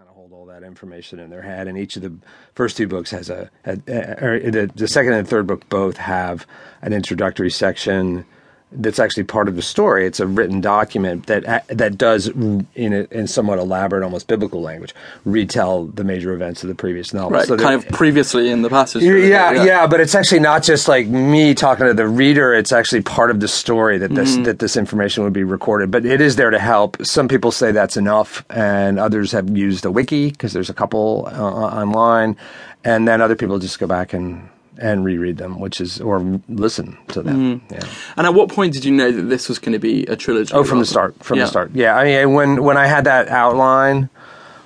kind 0.00 0.08
of 0.08 0.16
hold 0.16 0.32
all 0.32 0.46
that 0.46 0.62
information 0.62 1.18
in 1.18 1.28
their 1.28 1.42
head. 1.42 1.68
And 1.68 1.76
each 1.76 1.94
of 1.96 2.02
the 2.02 2.14
first 2.54 2.78
two 2.78 2.88
books 2.88 3.10
has 3.10 3.28
a, 3.28 3.50
a, 3.66 3.78
a 3.86 4.24
or 4.24 4.50
the, 4.50 4.70
the 4.74 4.88
second 4.88 5.12
and 5.12 5.28
third 5.28 5.46
book 5.46 5.68
both 5.68 5.98
have 5.98 6.46
an 6.80 6.94
introductory 6.94 7.50
section 7.50 8.24
that's 8.72 8.98
actually 8.98 9.24
part 9.24 9.48
of 9.48 9.56
the 9.56 9.62
story. 9.62 10.06
It's 10.06 10.20
a 10.20 10.26
written 10.26 10.60
document 10.60 11.26
that 11.26 11.66
that 11.68 11.98
does, 11.98 12.28
in 12.28 12.66
a, 12.76 13.06
in 13.10 13.26
somewhat 13.26 13.58
elaborate, 13.58 14.04
almost 14.04 14.28
biblical 14.28 14.60
language, 14.62 14.94
retell 15.24 15.86
the 15.86 16.04
major 16.04 16.32
events 16.32 16.62
of 16.62 16.68
the 16.68 16.74
previous 16.74 17.12
novel. 17.12 17.30
Right, 17.32 17.46
So 17.48 17.56
kind 17.56 17.80
that- 17.82 17.88
of 17.90 17.92
previously 17.96 18.50
in 18.50 18.62
the 18.62 18.68
passage. 18.70 19.02
yeah, 19.02 19.64
yeah, 19.64 19.86
but 19.86 20.00
it's 20.00 20.14
actually 20.14 20.40
not 20.40 20.62
just 20.62 20.86
like 20.88 21.06
me 21.08 21.54
talking 21.54 21.86
to 21.86 21.94
the 21.94 22.06
reader. 22.06 22.54
It's 22.54 22.72
actually 22.72 23.02
part 23.02 23.30
of 23.30 23.40
the 23.40 23.48
story 23.48 23.98
that 23.98 24.14
this 24.14 24.30
Mm-hmm. 24.34 24.44
that 24.44 24.58
this 24.60 24.76
information 24.76 25.24
would 25.24 25.32
be 25.32 25.42
recorded. 25.44 25.90
But 25.90 26.04
it 26.06 26.20
is 26.20 26.36
there 26.36 26.50
to 26.50 26.58
help. 26.58 26.96
Some 27.04 27.26
people 27.26 27.50
say 27.50 27.72
that's 27.72 27.96
enough, 27.96 28.44
and 28.50 28.98
others 29.00 29.32
have 29.32 29.50
used 29.56 29.84
a 29.84 29.90
wiki 29.90 30.30
because 30.30 30.52
there's 30.52 30.70
a 30.70 30.74
couple 30.74 31.28
uh, 31.32 31.40
online, 31.42 32.36
and 32.84 33.08
then 33.08 33.20
other 33.20 33.34
people 33.34 33.58
just 33.58 33.78
go 33.80 33.86
back 33.88 34.12
and 34.12 34.48
and 34.80 35.04
reread 35.04 35.36
them, 35.36 35.60
which 35.60 35.80
is 35.80 36.00
or 36.00 36.40
listen 36.48 36.96
to 37.08 37.22
them. 37.22 37.60
Mm-hmm. 37.60 37.74
Yeah. 37.74 37.84
And 38.16 38.26
at 38.26 38.34
what 38.34 38.48
point 38.48 38.72
did 38.72 38.84
you 38.84 38.92
know 38.92 39.12
that 39.12 39.22
this 39.22 39.48
was 39.48 39.58
going 39.58 39.72
to 39.74 39.78
be 39.78 40.04
a 40.06 40.16
trilogy? 40.16 40.52
Oh, 40.54 40.64
from 40.64 40.78
the 40.80 40.86
start. 40.86 41.14
From 41.22 41.38
Yeah. 41.38 41.44
the 41.44 41.50
start. 41.50 41.70
Yeah. 41.74 41.96
I 41.96 42.04
mean, 42.04 42.32
when 42.34 42.62
when 42.64 42.76
I 42.76 42.86
had 42.86 43.04
that 43.04 43.28
outline 43.28 44.08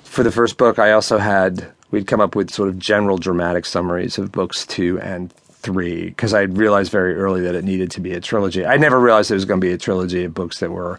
for 0.04 0.23
the 0.23 0.30
first 0.32 0.56
book, 0.56 0.78
I 0.78 0.92
also 0.92 1.18
had 1.18 1.66
we'd 1.90 2.06
come 2.06 2.20
up 2.20 2.34
with 2.34 2.50
sort 2.50 2.68
of 2.68 2.78
general 2.78 3.18
dramatic 3.18 3.66
summaries 3.66 4.16
of 4.18 4.32
books 4.32 4.66
two 4.66 4.98
and 5.00 5.32
three 5.32 6.06
because 6.06 6.34
I 6.34 6.42
realized 6.42 6.92
very 6.92 7.15
early 7.16 7.40
that 7.42 7.54
it 7.54 7.65
needed 7.65 7.90
to 7.92 8.01
be 8.01 8.12
a 8.12 8.20
trilogy. 8.20 8.65
I 8.66 8.76
never 8.76 9.01
realized 9.01 9.30
it 9.30 9.34
was 9.34 9.45
going 9.45 9.60
to 9.60 9.66
be 9.66 9.73
a 9.73 9.78
trilogy 9.78 10.24
of 10.24 10.34
books 10.34 10.60
that 10.60 10.70
were. 10.70 10.98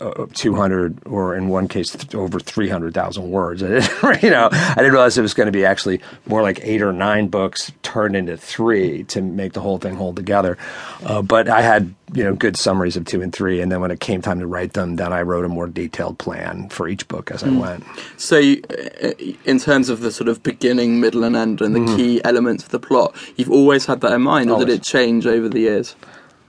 Uh, 0.00 0.26
200 0.34 1.06
or 1.06 1.34
in 1.34 1.48
one 1.48 1.66
case 1.68 1.96
over 2.14 2.38
300,000 2.40 3.30
words. 3.30 3.62
I 3.62 3.68
didn't, 3.68 4.22
you 4.22 4.30
know, 4.30 4.48
I 4.52 4.74
didn't 4.76 4.92
realize 4.92 5.16
it 5.16 5.22
was 5.22 5.34
going 5.34 5.46
to 5.46 5.52
be 5.52 5.64
actually 5.64 6.00
more 6.26 6.42
like 6.42 6.60
eight 6.62 6.82
or 6.82 6.92
nine 6.92 7.28
books 7.28 7.72
turned 7.82 8.14
into 8.16 8.36
three 8.36 9.04
to 9.04 9.22
make 9.22 9.52
the 9.54 9.60
whole 9.60 9.78
thing 9.78 9.94
hold 9.96 10.16
together. 10.16 10.58
Uh, 11.04 11.22
but 11.22 11.48
I 11.48 11.62
had, 11.62 11.94
you 12.12 12.22
know, 12.24 12.34
good 12.34 12.56
summaries 12.56 12.96
of 12.96 13.04
two 13.06 13.22
and 13.22 13.32
three. 13.32 13.60
And 13.60 13.70
then 13.72 13.80
when 13.80 13.90
it 13.90 14.00
came 14.00 14.20
time 14.20 14.40
to 14.40 14.46
write 14.46 14.74
them, 14.74 14.96
then 14.96 15.12
I 15.12 15.22
wrote 15.22 15.44
a 15.44 15.48
more 15.48 15.66
detailed 15.66 16.18
plan 16.18 16.68
for 16.68 16.86
each 16.88 17.08
book 17.08 17.30
as 17.30 17.42
I 17.42 17.50
went. 17.50 17.84
So, 18.16 18.38
you- 18.38 18.62
uh, 19.02 19.12
in 19.44 19.58
terms 19.58 19.88
of 19.88 20.00
the 20.00 20.10
sort 20.10 20.28
of 20.28 20.42
beginning, 20.42 21.00
middle, 21.00 21.24
and 21.24 21.34
end, 21.36 21.60
and 21.60 21.74
the 21.74 21.80
Mm-hmm. 21.80 21.96
key 21.96 22.20
elements 22.24 22.64
of 22.64 22.70
the 22.70 22.80
plot, 22.80 23.14
you've 23.36 23.50
always 23.50 23.86
had 23.86 24.00
that 24.02 24.12
in 24.12 24.22
mind, 24.22 24.50
or 24.50 24.58
did 24.58 24.68
it 24.68 24.82
change 24.82 25.26
over 25.26 25.48
the 25.48 25.60
years? 25.60 25.94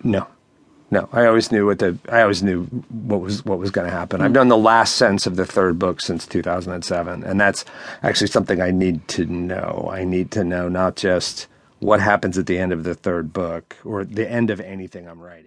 No. 0.03 0.27
No, 0.91 1.07
I 1.11 1.25
always 1.25 1.51
knew 1.51 1.67
what 1.67 1.79
the 1.79 1.97
I 2.09 2.21
always 2.21 2.41
knew 2.41 2.63
what 2.89 3.21
was 3.21 3.45
what 3.45 3.59
was 3.59 3.71
going 3.71 3.85
to 3.87 3.93
happen. 3.93 4.21
I've 4.21 4.29
hmm. 4.29 4.33
done 4.33 4.47
the 4.47 4.57
last 4.57 4.95
sentence 4.95 5.27
of 5.27 5.35
the 5.35 5.45
third 5.45 5.77
book 5.77 6.01
since 6.01 6.25
2007, 6.25 7.23
and 7.23 7.39
that's 7.39 7.63
actually 8.01 8.27
something 8.27 8.61
I 8.61 8.71
need 8.71 9.07
to 9.09 9.25
know. 9.25 9.89
I 9.91 10.03
need 10.03 10.31
to 10.31 10.43
know 10.43 10.67
not 10.67 10.95
just 10.95 11.47
what 11.79 12.01
happens 12.01 12.37
at 12.37 12.45
the 12.45 12.57
end 12.57 12.73
of 12.73 12.83
the 12.83 12.95
third 12.95 13.31
book 13.31 13.77
or 13.85 14.03
the 14.03 14.29
end 14.29 14.49
of 14.49 14.59
anything 14.59 15.07
I'm 15.07 15.21
writing. 15.21 15.45